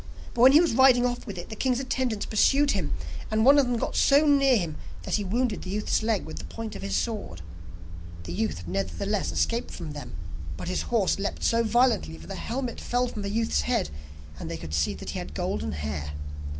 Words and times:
But 0.33 0.41
when 0.41 0.51
he 0.53 0.59
was 0.59 0.73
riding 0.73 1.05
off 1.05 1.27
with 1.27 1.37
it, 1.37 1.49
the 1.49 1.55
king's 1.55 1.79
attendants 1.79 2.25
pursued 2.25 2.71
him, 2.71 2.95
and 3.29 3.45
one 3.45 3.59
of 3.59 3.67
them 3.67 3.77
got 3.77 3.95
so 3.95 4.25
near 4.25 4.57
him 4.57 4.77
that 5.03 5.13
he 5.13 5.23
wounded 5.23 5.61
the 5.61 5.69
youth's 5.69 6.01
leg 6.01 6.25
with 6.25 6.39
the 6.39 6.45
point 6.45 6.75
of 6.75 6.81
his 6.81 6.95
sword. 6.95 7.43
The 8.23 8.33
youth 8.33 8.63
nevertheless 8.65 9.31
escaped 9.31 9.69
from 9.69 9.91
them, 9.91 10.15
but 10.57 10.69
his 10.69 10.81
horse 10.89 11.19
leapt 11.19 11.43
so 11.43 11.61
violently 11.63 12.17
that 12.17 12.25
the 12.25 12.33
helmet 12.33 12.81
fell 12.81 13.07
from 13.07 13.21
the 13.21 13.29
youth's 13.29 13.61
head, 13.61 13.91
and 14.39 14.49
they 14.49 14.57
could 14.57 14.73
see 14.73 14.95
that 14.95 15.11
he 15.11 15.19
had 15.19 15.35
golden 15.35 15.73
hair. 15.73 16.13